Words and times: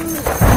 you. 0.00 0.47